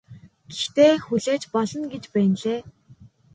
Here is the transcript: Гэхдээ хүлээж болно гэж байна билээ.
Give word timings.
Гэхдээ 0.55 0.93
хүлээж 1.05 1.43
болно 1.53 1.85
гэж 1.93 2.03
байна 2.13 2.35
билээ. 2.39 2.61